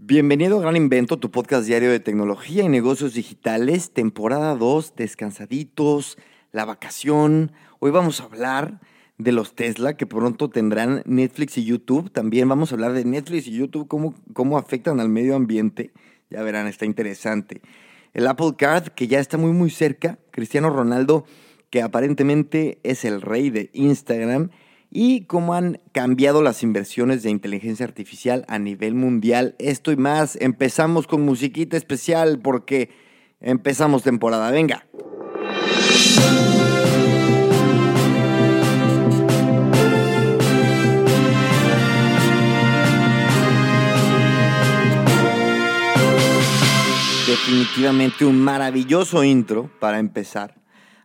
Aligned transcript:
Bienvenido 0.00 0.58
a 0.58 0.60
Gran 0.62 0.76
Invento, 0.76 1.18
tu 1.18 1.32
podcast 1.32 1.66
diario 1.66 1.90
de 1.90 1.98
tecnología 1.98 2.62
y 2.62 2.68
negocios 2.68 3.14
digitales, 3.14 3.90
temporada 3.90 4.54
2, 4.54 4.94
descansaditos, 4.94 6.18
la 6.52 6.64
vacación. 6.64 7.50
Hoy 7.80 7.90
vamos 7.90 8.20
a 8.20 8.24
hablar 8.24 8.80
de 9.18 9.32
los 9.32 9.56
Tesla 9.56 9.96
que 9.96 10.06
pronto 10.06 10.50
tendrán 10.50 11.02
Netflix 11.04 11.58
y 11.58 11.64
YouTube. 11.64 12.12
También 12.12 12.48
vamos 12.48 12.70
a 12.70 12.76
hablar 12.76 12.92
de 12.92 13.04
Netflix 13.04 13.48
y 13.48 13.50
YouTube, 13.50 13.88
cómo, 13.88 14.14
cómo 14.34 14.56
afectan 14.56 15.00
al 15.00 15.08
medio 15.08 15.34
ambiente. 15.34 15.90
Ya 16.30 16.44
verán, 16.44 16.68
está 16.68 16.86
interesante. 16.86 17.60
El 18.14 18.28
Apple 18.28 18.54
Card, 18.56 18.90
que 18.90 19.08
ya 19.08 19.18
está 19.18 19.36
muy 19.36 19.50
muy 19.50 19.68
cerca. 19.68 20.20
Cristiano 20.30 20.70
Ronaldo, 20.70 21.24
que 21.70 21.82
aparentemente 21.82 22.78
es 22.84 23.04
el 23.04 23.20
rey 23.20 23.50
de 23.50 23.68
Instagram. 23.72 24.50
Y 24.90 25.22
cómo 25.26 25.54
han 25.54 25.80
cambiado 25.92 26.42
las 26.42 26.62
inversiones 26.62 27.22
de 27.22 27.30
inteligencia 27.30 27.84
artificial 27.84 28.44
a 28.48 28.58
nivel 28.58 28.94
mundial. 28.94 29.54
Esto 29.58 29.92
y 29.92 29.96
más. 29.96 30.36
Empezamos 30.40 31.06
con 31.06 31.22
musiquita 31.22 31.76
especial 31.76 32.40
porque 32.40 32.90
empezamos 33.40 34.02
temporada. 34.02 34.50
Venga. 34.50 34.86
Definitivamente 47.26 48.24
un 48.24 48.40
maravilloso 48.40 49.22
intro 49.22 49.70
para 49.80 49.98
empezar. 49.98 50.57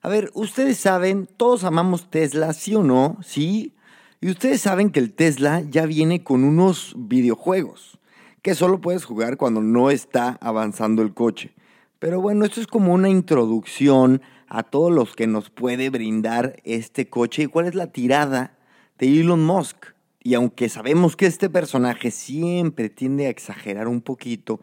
A 0.06 0.10
ver, 0.10 0.32
ustedes 0.34 0.80
saben, 0.80 1.30
todos 1.38 1.64
amamos 1.64 2.10
Tesla, 2.10 2.52
¿sí 2.52 2.76
o 2.76 2.84
no? 2.84 3.18
Sí. 3.24 3.74
Y 4.20 4.30
ustedes 4.30 4.60
saben 4.60 4.90
que 4.90 5.00
el 5.00 5.14
Tesla 5.14 5.62
ya 5.62 5.86
viene 5.86 6.26
con 6.26 6.44
unos 6.44 6.94
videojuegos 6.98 8.00
que 8.42 8.54
solo 8.54 8.82
puedes 8.82 9.06
jugar 9.06 9.38
cuando 9.38 9.62
no 9.62 9.92
está 9.92 10.38
avanzando 10.42 11.04
el 11.04 11.14
coche. 11.14 11.54
Pero 12.00 12.20
bueno, 12.20 12.44
esto 12.44 12.60
es 12.60 12.68
como 12.68 12.94
una 12.94 13.08
introducción 13.08 14.22
a 14.50 14.64
todos 14.64 14.92
los 14.92 15.16
que 15.16 15.26
nos 15.26 15.50
puede 15.50 15.90
brindar 15.90 16.58
este 16.66 17.10
coche 17.10 17.44
y 17.44 17.48
cuál 17.48 17.68
es 17.68 17.76
la 17.76 17.94
tirada 17.94 18.58
de 18.98 19.22
Elon 19.22 19.46
Musk. 19.46 19.94
Y 20.22 20.34
aunque 20.34 20.68
sabemos 20.68 21.16
que 21.16 21.28
este 21.28 21.50
personaje 21.50 22.12
siempre 22.12 22.90
tiende 22.90 23.28
a 23.28 23.30
exagerar 23.30 23.88
un 23.88 24.02
poquito, 24.02 24.60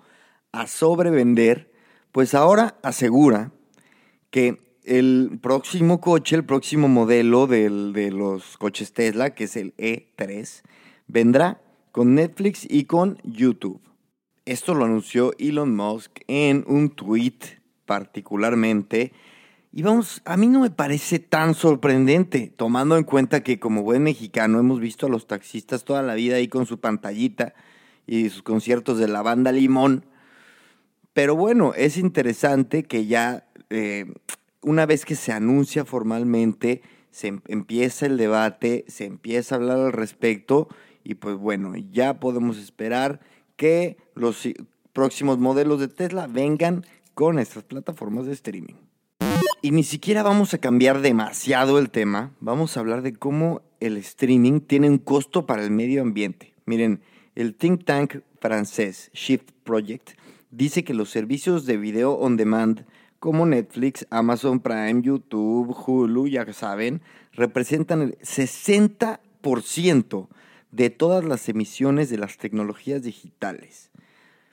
a 0.53 0.67
sobrevender, 0.67 1.73
pues 2.13 2.35
ahora 2.35 2.77
asegura 2.83 3.53
que 4.31 4.70
el 4.91 5.39
próximo 5.41 6.01
coche, 6.01 6.35
el 6.35 6.45
próximo 6.45 6.89
modelo 6.89 7.47
de 7.47 8.11
los 8.11 8.59
coches 8.59 8.93
Tesla, 8.93 9.31
que 9.37 9.45
es 9.45 9.55
el 9.55 9.73
E3, 9.77 10.63
vendrá 11.07 11.61
con 11.93 12.17
Netflix 12.17 12.67
y 12.69 12.87
con 12.87 13.19
YouTube. 13.23 13.81
Esto 14.47 14.75
lo 14.75 14.87
anunció 14.87 15.33
Elon 15.39 15.77
Musk 15.77 16.23
en 16.27 16.65
un 16.67 16.91
tweet 16.91 17.39
particularmente. 17.87 19.13
Y 19.73 19.83
vamos, 19.83 20.23
a 20.25 20.37
mí 20.37 20.49
no 20.49 20.59
me 20.59 20.71
parece 20.71 21.21
tan 21.21 21.55
sorprendente, 21.55 22.53
tomando 22.57 22.97
en 22.97 23.05
cuenta 23.05 23.45
que 23.45 23.61
como 23.61 23.85
buen 23.85 24.03
mexicano 24.03 24.59
hemos 24.59 24.81
visto 24.81 25.07
a 25.07 25.11
los 25.11 25.29
taxistas 25.29 25.85
toda 25.85 26.03
la 26.03 26.15
vida 26.15 26.35
ahí 26.35 26.49
con 26.49 26.67
su 26.67 26.81
pantallita 26.81 27.55
y 28.09 28.29
sus 28.29 28.43
conciertos 28.43 28.99
de 28.99 29.07
la 29.07 29.23
banda 29.23 29.53
Limón. 29.53 30.05
Pero 31.13 31.37
bueno, 31.37 31.75
es 31.77 31.97
interesante 31.97 32.83
que 32.83 33.07
ya 33.07 33.47
eh, 33.71 34.13
una 34.63 34.87
vez 34.87 35.05
que 35.05 35.15
se 35.15 35.33
anuncia 35.33 35.85
formalmente, 35.85 36.83
se 37.11 37.29
em, 37.29 37.41
empieza 37.49 38.07
el 38.07 38.17
debate, 38.17 38.85
se 38.89 39.05
empieza 39.05 39.55
a 39.55 39.59
hablar 39.59 39.79
al 39.79 39.93
respecto 39.93 40.69
y 41.05 41.15
pues 41.15 41.37
bueno, 41.37 41.75
ya 41.77 42.21
podemos 42.21 42.59
esperar 42.59 43.21
que 43.57 43.97
los 44.15 44.49
próximos 44.93 45.39
modelos 45.39 45.81
de 45.81 45.89
Tesla 45.89 46.27
vengan 46.27 46.85
con 47.15 47.39
estas 47.39 47.65
plataformas 47.65 48.27
de 48.27 48.33
streaming. 48.33 48.75
Y 49.63 49.73
ni 49.73 49.83
siquiera 49.83 50.23
vamos 50.23 50.55
a 50.55 50.59
cambiar 50.59 51.03
demasiado 51.03 51.79
el 51.79 51.91
tema, 51.91 52.33
vamos 52.41 52.77
a 52.77 52.81
hablar 52.81 53.03
de 53.03 53.15
cómo 53.15 53.63
el 53.81 53.97
streaming 53.99 54.61
tiene 54.61 54.89
un 54.89 54.99
costo 54.99 55.45
para 55.47 55.63
el 55.63 55.71
medio 55.71 56.01
ambiente. 56.01 56.55
Miren, 56.65 57.03
el 57.35 57.55
think 57.55 57.85
tank 57.85 58.21
francés 58.41 59.11
Shift 59.13 59.51
Project 59.65 60.13
dice 60.51 60.83
que 60.83 60.95
los 60.95 61.11
servicios 61.11 61.67
de 61.67 61.77
video 61.77 62.13
on 62.13 62.37
demand 62.37 62.87
como 63.21 63.47
Netflix, 63.47 64.07
Amazon 64.11 64.59
Prime, 64.61 65.03
YouTube, 65.03 65.77
Hulu, 65.87 66.27
ya 66.27 66.53
saben, 66.53 67.01
representan 67.33 68.03
el 68.03 68.19
60% 68.19 70.29
de 70.73 70.91
todas 70.91 71.25
las 71.25 71.49
emisiones 71.49 72.11
de 72.11 72.19
las 72.19 72.39
tecnologías 72.39 73.03
digitales. 73.03 73.91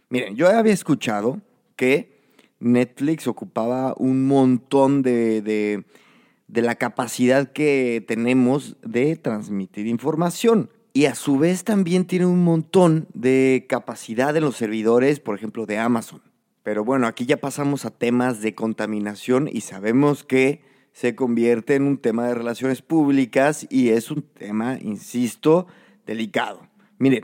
Miren, 0.09 0.35
yo 0.35 0.49
había 0.49 0.73
escuchado 0.73 1.41
que 1.75 2.17
Netflix 2.59 3.27
ocupaba 3.27 3.93
un 3.97 4.27
montón 4.27 5.01
de, 5.01 5.41
de, 5.41 6.61
la 6.61 6.75
capacidad 6.75 7.51
que 7.51 8.03
tenemos 8.05 8.77
de 8.81 9.15
transmitir 9.15 9.87
información. 9.87 10.69
Y 10.93 11.05
a 11.05 11.15
su 11.15 11.37
vez 11.37 11.63
también 11.63 12.05
tiene 12.05 12.25
un 12.25 12.43
montón 12.43 13.07
de 13.13 13.65
capacidad 13.69 14.35
en 14.35 14.43
los 14.43 14.57
servidores, 14.57 15.19
por 15.19 15.35
ejemplo, 15.35 15.65
de 15.65 15.77
Amazon. 15.77 16.21
Pero 16.67 16.83
bueno, 16.83 17.07
aquí 17.07 17.25
ya 17.25 17.37
pasamos 17.37 17.85
a 17.85 17.91
temas 17.91 18.41
de 18.41 18.53
contaminación 18.53 19.47
y 19.49 19.61
sabemos 19.61 20.25
que 20.25 20.59
se 20.91 21.15
convierte 21.15 21.75
en 21.75 21.83
un 21.83 21.97
tema 21.97 22.27
de 22.27 22.33
relaciones 22.33 22.81
públicas 22.81 23.65
y 23.69 23.91
es 23.91 24.11
un 24.11 24.21
tema, 24.21 24.77
insisto, 24.81 25.67
delicado. 26.05 26.67
Miren, 26.97 27.23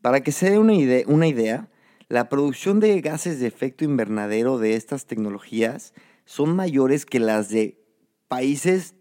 para 0.00 0.22
que 0.22 0.32
se 0.32 0.48
dé 0.48 0.58
una 0.58 0.72
idea, 0.72 1.04
una 1.06 1.26
idea, 1.26 1.68
la 2.08 2.30
producción 2.30 2.80
de 2.80 2.98
gases 3.02 3.40
de 3.40 3.46
efecto 3.46 3.84
invernadero 3.84 4.56
de 4.56 4.72
estas 4.72 5.04
tecnologías 5.04 5.92
son 6.24 6.56
mayores 6.56 7.04
que 7.04 7.20
las 7.20 7.50
de 7.50 7.84
países 8.26 8.94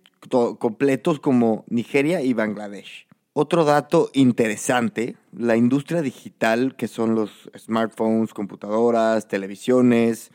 completos 0.59 1.21
como 1.21 1.63
Nigeria 1.69 2.21
y 2.21 2.33
Bangladesh. 2.33 3.07
Otro 3.39 3.65
dato 3.65 4.09
interesante, 4.15 5.15
la 5.31 5.55
industria 5.57 6.01
digital, 6.01 6.75
que 6.75 6.87
son 6.87 7.13
los 7.13 7.51
smartphones, 7.55 8.33
computadoras, 8.33 9.27
televisiones, 9.27 10.31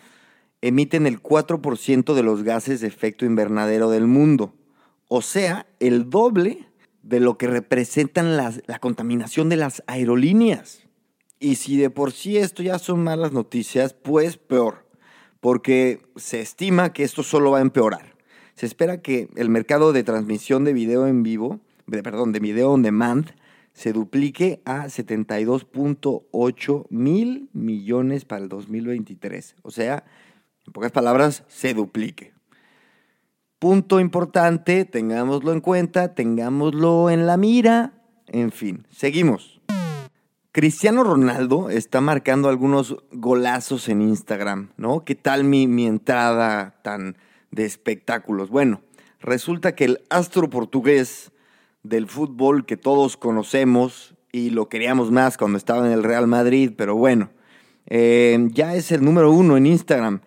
emiten 0.60 1.08
el 1.08 1.20
4% 1.20 2.14
de 2.14 2.22
los 2.22 2.44
gases 2.44 2.80
de 2.80 2.86
efecto 2.86 3.24
invernadero 3.24 3.90
del 3.90 4.06
mundo. 4.06 4.54
O 5.08 5.20
sea, 5.20 5.66
el 5.80 6.10
doble 6.10 6.68
de 7.02 7.18
lo 7.18 7.38
que 7.38 7.48
representan 7.48 8.36
la 8.36 8.78
contaminación 8.78 9.48
de 9.48 9.56
las 9.56 9.82
aerolíneas. 9.88 10.86
Y 11.40 11.56
si 11.56 11.76
de 11.78 11.90
por 11.90 12.12
sí 12.12 12.36
esto 12.36 12.62
ya 12.62 12.78
son 12.78 13.02
malas 13.02 13.32
noticias, 13.32 13.94
pues 13.94 14.36
peor, 14.36 14.86
porque 15.40 16.02
se 16.14 16.40
estima 16.40 16.92
que 16.92 17.02
esto 17.02 17.24
solo 17.24 17.50
va 17.50 17.58
a 17.58 17.62
empeorar. 17.62 18.14
Se 18.54 18.66
espera 18.66 19.02
que 19.02 19.28
el 19.34 19.48
mercado 19.48 19.92
de 19.92 20.04
transmisión 20.04 20.62
de 20.62 20.72
video 20.72 21.08
en 21.08 21.24
vivo 21.24 21.58
de, 21.86 22.02
perdón, 22.02 22.32
de 22.32 22.40
video 22.40 22.72
on 22.72 22.82
demand 22.82 23.32
se 23.72 23.92
duplique 23.92 24.60
a 24.64 24.86
72.8 24.86 26.86
mil 26.90 27.48
millones 27.52 28.24
para 28.24 28.42
el 28.42 28.48
2023. 28.48 29.56
O 29.62 29.70
sea, 29.70 30.04
en 30.66 30.72
pocas 30.72 30.90
palabras, 30.92 31.44
se 31.48 31.74
duplique. 31.74 32.32
Punto 33.58 34.00
importante, 34.00 34.84
tengámoslo 34.84 35.52
en 35.52 35.60
cuenta, 35.60 36.14
tengámoslo 36.14 37.10
en 37.10 37.26
la 37.26 37.36
mira. 37.36 37.94
En 38.26 38.52
fin, 38.52 38.86
seguimos. 38.90 39.60
Cristiano 40.50 41.02
Ronaldo 41.02 41.70
está 41.70 42.02
marcando 42.02 42.50
algunos 42.50 42.96
golazos 43.10 43.88
en 43.88 44.02
Instagram, 44.02 44.72
¿no? 44.76 45.04
¿Qué 45.04 45.14
tal 45.14 45.44
mi, 45.44 45.66
mi 45.66 45.86
entrada 45.86 46.74
tan 46.82 47.16
de 47.50 47.64
espectáculos? 47.64 48.50
Bueno, 48.50 48.82
resulta 49.20 49.74
que 49.74 49.86
el 49.86 50.02
astro 50.10 50.50
portugués 50.50 51.31
del 51.82 52.08
fútbol 52.08 52.66
que 52.66 52.76
todos 52.76 53.16
conocemos 53.16 54.14
y 54.30 54.50
lo 54.50 54.68
queríamos 54.68 55.10
más 55.10 55.36
cuando 55.36 55.58
estaba 55.58 55.86
en 55.86 55.92
el 55.92 56.04
Real 56.04 56.26
Madrid, 56.26 56.72
pero 56.76 56.96
bueno, 56.96 57.30
eh, 57.86 58.48
ya 58.52 58.74
es 58.74 58.92
el 58.92 59.04
número 59.04 59.32
uno 59.32 59.56
en 59.56 59.66
Instagram. 59.66 60.20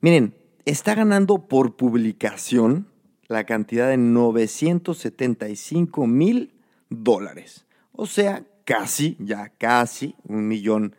Miren, 0.00 0.34
está 0.64 0.94
ganando 0.94 1.48
por 1.48 1.76
publicación 1.76 2.86
la 3.28 3.44
cantidad 3.44 3.88
de 3.88 3.96
975 3.96 6.06
mil 6.06 6.54
dólares. 6.88 7.66
O 7.92 8.06
sea, 8.06 8.44
casi, 8.64 9.16
ya 9.18 9.50
casi 9.58 10.14
un 10.24 10.48
millón 10.48 10.96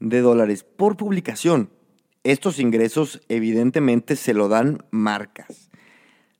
de 0.00 0.20
dólares 0.20 0.64
por 0.64 0.96
publicación. 0.96 1.70
Estos 2.24 2.58
ingresos 2.58 3.20
evidentemente 3.28 4.16
se 4.16 4.34
lo 4.34 4.48
dan 4.48 4.84
marcas. 4.90 5.71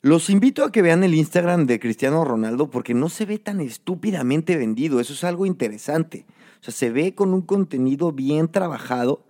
Los 0.04 0.31
invito 0.31 0.64
a 0.64 0.72
que 0.72 0.82
vean 0.82 1.04
el 1.04 1.14
Instagram 1.14 1.66
de 1.66 1.78
Cristiano 1.78 2.25
Ronaldo 2.25 2.70
porque 2.70 2.93
no 2.93 3.08
se 3.08 3.25
ve 3.25 3.38
tan 3.38 3.60
estúpidamente 3.60 4.56
vendido. 4.56 4.99
Eso 4.99 5.12
es 5.12 5.22
algo 5.22 5.46
interesante. 5.46 6.26
O 6.60 6.64
sea, 6.64 6.75
se 6.75 6.90
ve 6.90 7.14
con 7.14 7.32
un 7.32 7.43
contenido 7.43 8.10
bien 8.10 8.49
trabajado. 8.49 9.25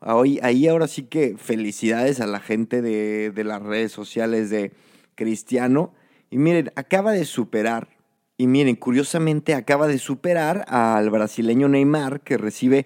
Ahí, 0.00 0.68
ahora 0.68 0.86
sí 0.86 1.04
que 1.04 1.36
felicidades 1.38 2.20
a 2.20 2.26
la 2.26 2.40
gente 2.40 2.82
de, 2.82 3.30
de 3.30 3.44
las 3.44 3.62
redes 3.62 3.90
sociales 3.90 4.50
de 4.50 4.72
Cristiano. 5.14 5.94
Y 6.30 6.36
miren, 6.36 6.72
acaba 6.76 7.12
de 7.12 7.24
superar, 7.24 7.88
y 8.36 8.48
miren, 8.48 8.76
curiosamente 8.76 9.54
acaba 9.54 9.88
de 9.88 9.98
superar 9.98 10.66
al 10.68 11.08
brasileño 11.08 11.68
Neymar 11.68 12.20
que 12.20 12.36
recibe 12.36 12.84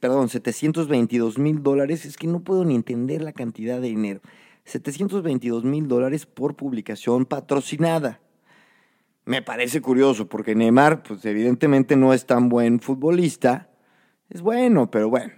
perdón, 0.00 0.28
722 0.28 1.38
mil 1.38 1.62
dólares. 1.62 2.06
Es 2.06 2.16
que 2.16 2.26
no 2.26 2.40
puedo 2.40 2.64
ni 2.64 2.74
entender 2.74 3.22
la 3.22 3.32
cantidad 3.32 3.80
de 3.80 3.88
dinero. 3.88 4.20
722 4.66 5.64
mil 5.64 5.88
dólares 5.88 6.26
por 6.26 6.56
publicación 6.56 7.24
patrocinada. 7.24 8.20
Me 9.24 9.40
parece 9.42 9.80
curioso 9.80 10.28
porque 10.28 10.54
Neymar, 10.54 11.02
pues 11.02 11.24
evidentemente 11.24 11.96
no 11.96 12.12
es 12.12 12.26
tan 12.26 12.48
buen 12.48 12.80
futbolista. 12.80 13.70
Es 14.28 14.42
bueno, 14.42 14.90
pero 14.90 15.08
bueno. 15.08 15.32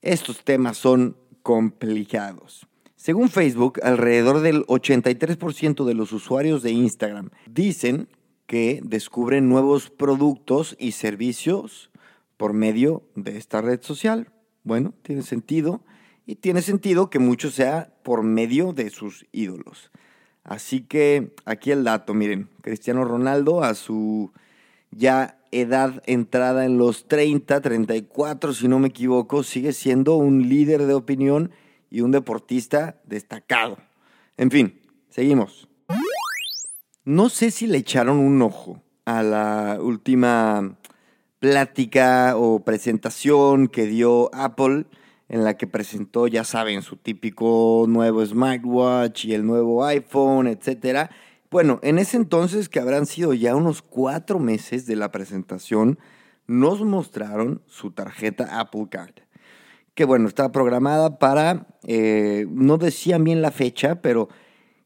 Estos 0.00 0.44
temas 0.44 0.78
son 0.78 1.16
complicados. 1.42 2.66
Según 2.96 3.28
Facebook, 3.28 3.80
alrededor 3.82 4.40
del 4.40 4.64
83% 4.66 5.84
de 5.84 5.94
los 5.94 6.12
usuarios 6.12 6.62
de 6.62 6.72
Instagram 6.72 7.30
dicen 7.46 8.08
que 8.46 8.80
descubren 8.82 9.48
nuevos 9.48 9.90
productos 9.90 10.76
y 10.78 10.92
servicios 10.92 11.90
por 12.36 12.52
medio 12.52 13.02
de 13.14 13.38
esta 13.38 13.60
red 13.60 13.80
social. 13.82 14.32
Bueno, 14.64 14.94
tiene 15.02 15.22
sentido 15.22 15.82
y 16.26 16.36
tiene 16.36 16.62
sentido 16.62 17.10
que 17.10 17.18
mucho 17.18 17.50
sea 17.50 17.92
por 18.02 18.22
medio 18.22 18.72
de 18.72 18.90
sus 18.90 19.26
ídolos. 19.32 19.90
Así 20.44 20.80
que 20.80 21.34
aquí 21.44 21.70
el 21.70 21.84
dato, 21.84 22.14
miren, 22.14 22.48
Cristiano 22.62 23.04
Ronaldo 23.04 23.62
a 23.62 23.74
su 23.74 24.32
ya 24.90 25.38
edad 25.50 26.02
entrada 26.06 26.64
en 26.64 26.78
los 26.78 27.06
30, 27.08 27.60
34 27.60 28.54
si 28.54 28.68
no 28.68 28.78
me 28.78 28.88
equivoco, 28.88 29.42
sigue 29.42 29.72
siendo 29.72 30.16
un 30.16 30.48
líder 30.48 30.86
de 30.86 30.94
opinión 30.94 31.50
y 31.90 32.00
un 32.00 32.10
deportista 32.10 33.00
destacado. 33.04 33.78
En 34.36 34.50
fin, 34.50 34.80
seguimos. 35.10 35.68
No 37.04 37.28
sé 37.28 37.50
si 37.50 37.66
le 37.66 37.78
echaron 37.78 38.18
un 38.18 38.40
ojo 38.42 38.82
a 39.04 39.22
la 39.22 39.78
última 39.80 40.76
plática 41.38 42.36
o 42.36 42.60
presentación 42.60 43.66
que 43.66 43.86
dio 43.86 44.30
Apple 44.34 44.86
en 45.32 45.44
la 45.44 45.56
que 45.56 45.66
presentó, 45.66 46.26
ya 46.26 46.44
saben, 46.44 46.82
su 46.82 46.96
típico 46.96 47.86
nuevo 47.88 48.24
smartwatch 48.24 49.24
y 49.24 49.32
el 49.32 49.46
nuevo 49.46 49.82
iPhone, 49.82 50.46
etc. 50.46 51.08
Bueno, 51.50 51.80
en 51.82 51.98
ese 51.98 52.18
entonces, 52.18 52.68
que 52.68 52.80
habrán 52.80 53.06
sido 53.06 53.32
ya 53.32 53.56
unos 53.56 53.80
cuatro 53.80 54.38
meses 54.38 54.84
de 54.84 54.94
la 54.94 55.10
presentación, 55.10 55.98
nos 56.46 56.82
mostraron 56.82 57.62
su 57.66 57.92
tarjeta 57.92 58.60
Apple 58.60 58.88
Card. 58.90 59.14
Que 59.94 60.04
bueno, 60.04 60.28
estaba 60.28 60.52
programada 60.52 61.18
para, 61.18 61.66
eh, 61.86 62.44
no 62.50 62.76
decían 62.76 63.24
bien 63.24 63.40
la 63.40 63.52
fecha, 63.52 64.02
pero 64.02 64.28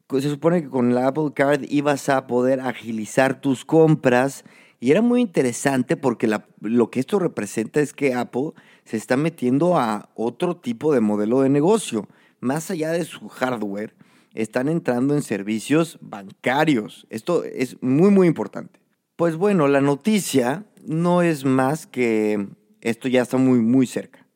se 0.08 0.30
supone 0.30 0.62
que 0.62 0.68
con 0.68 0.94
la 0.94 1.08
Apple 1.08 1.32
Card 1.34 1.64
ibas 1.68 2.08
a 2.08 2.28
poder 2.28 2.60
agilizar 2.60 3.40
tus 3.40 3.64
compras. 3.64 4.44
Y 4.78 4.90
era 4.90 5.02
muy 5.02 5.20
interesante 5.20 5.96
porque 5.96 6.28
lo 6.60 6.90
que 6.90 7.00
esto 7.00 7.18
representa 7.18 7.80
es 7.80 7.92
que 7.92 8.14
Apple 8.14 8.52
se 8.84 8.96
está 8.96 9.16
metiendo 9.16 9.78
a 9.78 10.10
otro 10.14 10.56
tipo 10.56 10.92
de 10.92 11.00
modelo 11.00 11.40
de 11.40 11.48
negocio. 11.48 12.06
Más 12.40 12.70
allá 12.70 12.90
de 12.92 13.04
su 13.04 13.28
hardware, 13.28 13.94
están 14.34 14.68
entrando 14.68 15.14
en 15.14 15.22
servicios 15.22 15.98
bancarios. 16.02 17.06
Esto 17.08 17.42
es 17.44 17.82
muy, 17.82 18.10
muy 18.10 18.26
importante. 18.26 18.80
Pues 19.16 19.36
bueno, 19.36 19.66
la 19.66 19.80
noticia 19.80 20.66
no 20.84 21.22
es 21.22 21.44
más 21.44 21.86
que 21.86 22.46
esto 22.82 23.08
ya 23.08 23.22
está 23.22 23.38
muy, 23.38 23.60
muy 23.60 23.86
cerca. 23.86 24.26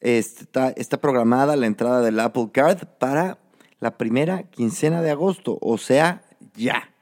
Está, 0.00 0.70
está 0.70 1.00
programada 1.00 1.56
la 1.56 1.66
entrada 1.66 2.00
del 2.00 2.20
Apple 2.20 2.50
Card 2.52 2.86
para 2.98 3.38
la 3.80 3.98
primera 3.98 4.44
quincena 4.44 5.02
de 5.02 5.10
agosto, 5.10 5.58
o 5.60 5.78
sea, 5.78 6.22
ya. 6.54 6.93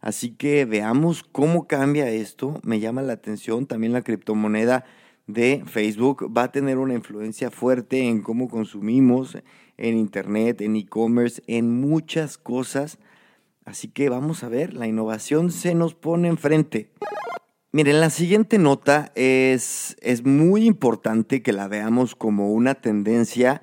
Así 0.00 0.30
que 0.30 0.64
veamos 0.64 1.22
cómo 1.22 1.66
cambia 1.66 2.08
esto. 2.08 2.60
Me 2.62 2.80
llama 2.80 3.02
la 3.02 3.12
atención 3.12 3.66
también 3.66 3.92
la 3.92 4.02
criptomoneda 4.02 4.84
de 5.26 5.62
Facebook 5.66 6.30
va 6.36 6.44
a 6.44 6.52
tener 6.52 6.78
una 6.78 6.94
influencia 6.94 7.50
fuerte 7.50 8.08
en 8.08 8.22
cómo 8.22 8.48
consumimos 8.48 9.38
en 9.76 9.96
Internet, 9.96 10.60
en 10.60 10.76
e-commerce, 10.76 11.42
en 11.46 11.80
muchas 11.80 12.38
cosas. 12.38 12.98
Así 13.64 13.88
que 13.88 14.08
vamos 14.08 14.42
a 14.42 14.48
ver, 14.48 14.74
la 14.74 14.86
innovación 14.86 15.50
se 15.50 15.74
nos 15.74 15.94
pone 15.94 16.28
enfrente. 16.28 16.90
Miren, 17.72 18.00
la 18.00 18.10
siguiente 18.10 18.58
nota 18.58 19.12
es, 19.14 19.96
es 20.00 20.24
muy 20.24 20.66
importante 20.66 21.40
que 21.42 21.52
la 21.52 21.68
veamos 21.68 22.16
como 22.16 22.52
una 22.52 22.74
tendencia 22.74 23.62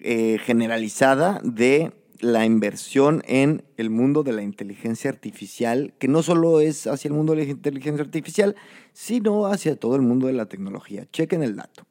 eh, 0.00 0.38
generalizada 0.44 1.40
de 1.44 1.92
la 2.20 2.44
inversión 2.44 3.22
en 3.26 3.62
el 3.76 3.90
mundo 3.90 4.22
de 4.22 4.32
la 4.32 4.42
inteligencia 4.42 5.10
artificial, 5.10 5.94
que 5.98 6.08
no 6.08 6.22
solo 6.22 6.60
es 6.60 6.86
hacia 6.86 7.08
el 7.08 7.14
mundo 7.14 7.34
de 7.34 7.44
la 7.44 7.50
inteligencia 7.50 8.02
artificial, 8.04 8.56
sino 8.92 9.46
hacia 9.46 9.76
todo 9.76 9.96
el 9.96 10.02
mundo 10.02 10.26
de 10.26 10.32
la 10.32 10.46
tecnología. 10.46 11.06
Chequen 11.12 11.42
el 11.42 11.56
dato. 11.56 11.86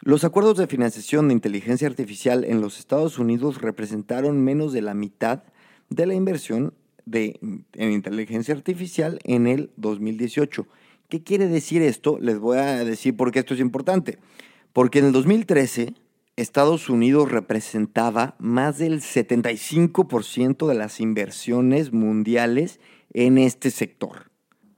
Los 0.00 0.24
acuerdos 0.24 0.56
de 0.58 0.66
financiación 0.66 1.28
de 1.28 1.34
inteligencia 1.34 1.88
artificial 1.88 2.44
en 2.44 2.60
los 2.60 2.78
Estados 2.78 3.18
Unidos 3.18 3.60
representaron 3.60 4.42
menos 4.42 4.72
de 4.72 4.82
la 4.82 4.94
mitad 4.94 5.42
de 5.90 6.06
la 6.06 6.14
inversión 6.14 6.74
de, 7.04 7.38
en 7.74 7.92
inteligencia 7.92 8.54
artificial 8.54 9.18
en 9.24 9.46
el 9.46 9.70
2018. 9.76 10.66
¿Qué 11.08 11.22
quiere 11.22 11.48
decir 11.48 11.82
esto? 11.82 12.18
Les 12.20 12.38
voy 12.38 12.58
a 12.58 12.84
decir 12.84 13.16
por 13.16 13.32
qué 13.32 13.40
esto 13.40 13.54
es 13.54 13.60
importante. 13.60 14.18
Porque 14.72 15.00
en 15.00 15.06
el 15.06 15.12
2013 15.12 15.94
Estados 16.38 16.88
Unidos 16.88 17.32
representaba 17.32 18.36
más 18.38 18.78
del 18.78 19.00
75% 19.00 20.68
de 20.68 20.74
las 20.76 21.00
inversiones 21.00 21.92
mundiales 21.92 22.78
en 23.12 23.38
este 23.38 23.72
sector. 23.72 24.30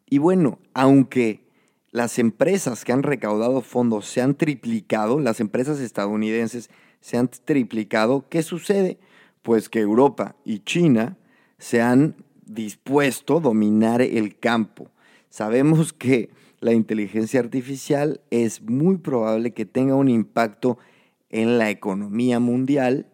Y 0.09 0.17
bueno, 0.17 0.59
aunque 0.73 1.47
las 1.91 2.19
empresas 2.19 2.83
que 2.83 2.93
han 2.93 3.03
recaudado 3.03 3.61
fondos 3.61 4.07
se 4.07 4.23
han 4.23 4.37
triplicado, 4.37 5.21
las 5.21 5.38
empresas 5.38 5.81
estadounidenses 5.81 6.71
se 7.02 7.19
han 7.19 7.29
triplicado, 7.29 8.26
¿qué 8.31 8.43
sucede? 8.43 8.99
Pues 9.43 9.69
que 9.69 9.81
Europa 9.81 10.37
y 10.47 10.61
China 10.61 11.19
se 11.59 11.83
han 11.83 12.25
dispuesto 12.47 13.37
a 13.37 13.40
dominar 13.40 14.00
el 14.00 14.38
campo. 14.38 14.90
Sabemos 15.29 15.93
que 15.93 16.31
la 16.61 16.73
inteligencia 16.73 17.38
artificial 17.38 18.23
es 18.31 18.62
muy 18.62 18.97
probable 18.97 19.52
que 19.52 19.67
tenga 19.67 19.95
un 19.95 20.09
impacto 20.09 20.79
en 21.30 21.58
la 21.58 21.70
economía 21.70 22.40
mundial, 22.40 23.06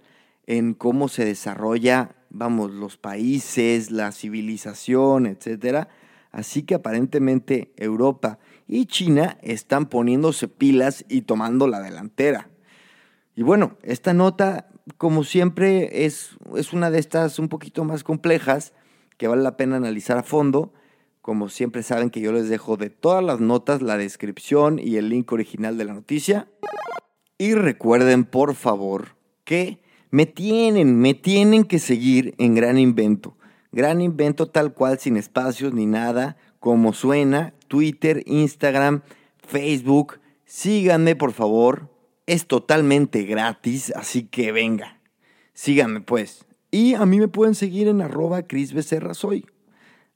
en 0.47 0.75
cómo 0.75 1.09
se 1.09 1.25
desarrolla, 1.25 2.17
vamos, 2.31 2.71
los 2.71 2.97
países, 2.97 3.91
la 3.91 4.13
civilización, 4.13 5.27
etc. 5.27 5.87
Así 6.33 6.63
que 6.63 6.75
aparentemente 6.75 7.73
Europa 7.77 8.39
y 8.67 8.87
China 8.87 9.39
están 9.43 9.87
poniéndose 9.87 10.49
pilas 10.49 11.05
y 11.09 11.23
tomando 11.23 11.67
la 11.69 11.81
delantera. 11.81 12.51
Y 13.35 13.43
bueno, 13.43 13.77
esta 13.83 14.15
nota, 14.15 14.69
como 14.97 15.25
siempre, 15.25 16.07
es, 16.07 16.31
es 16.57 16.73
una 16.73 16.91
de 16.91 16.99
estas 16.99 17.39
un 17.39 17.49
poquito 17.49 17.85
más 17.85 18.03
complejas 18.03 18.73
que 19.19 19.29
vale 19.29 19.43
la 19.43 19.57
pena 19.57 19.77
analizar 19.77 20.19
a 20.19 20.23
fondo. 20.23 20.73
Como 21.21 21.49
siempre 21.49 21.83
saben 21.83 22.11
que 22.11 22.21
yo 22.21 22.33
les 22.33 22.49
dejo 22.49 22.77
de 22.77 22.89
todas 22.89 23.23
las 23.23 23.41
notas 23.41 23.83
la 23.83 23.99
descripción 23.99 24.79
y 24.79 24.97
el 24.97 25.09
link 25.09 25.33
original 25.33 25.77
de 25.77 25.85
la 25.85 25.95
noticia. 25.95 26.49
Y 27.39 27.55
recuerden, 27.55 28.25
por 28.25 28.55
favor, 28.55 29.17
que 29.45 29.79
me 30.11 30.27
tienen, 30.27 30.99
me 30.99 31.15
tienen 31.15 31.65
que 31.65 31.79
seguir 31.79 32.35
en 32.39 32.55
Gran 32.55 32.79
Invento. 32.79 33.37
Gran 33.73 34.01
Invento 34.01 34.49
tal 34.49 34.73
cual, 34.73 34.99
sin 34.99 35.17
espacios 35.17 35.75
ni 35.75 35.85
nada, 35.85 36.37
como 36.61 36.95
suena, 36.95 37.53
Twitter, 37.69 38.23
Instagram, 38.27 39.03
Facebook. 39.37 40.21
Síganme, 40.47 41.15
por 41.17 41.33
favor. 41.33 41.91
Es 42.27 42.47
totalmente 42.47 43.25
gratis, 43.25 43.93
así 43.95 44.25
que 44.25 44.53
venga. 44.53 44.99
Síganme, 45.53 46.01
pues. 46.01 46.47
Y 46.71 46.95
a 46.95 47.07
mí 47.07 47.19
me 47.19 47.29
pueden 47.29 47.55
seguir 47.55 47.89
en 47.89 48.01
arroba 48.01 48.43
Cris 48.43 48.73
Becerra 48.73 49.15
Soy. 49.15 49.47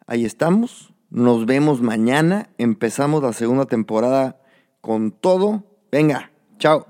Ahí 0.06 0.24
estamos. 0.24 0.92
Nos 1.10 1.46
vemos 1.46 1.82
mañana. 1.82 2.50
Empezamos 2.58 3.22
la 3.22 3.32
segunda 3.32 3.66
temporada 3.66 4.40
con 4.80 5.12
todo. 5.12 5.64
Venga, 5.92 6.30
chao. 6.58 6.89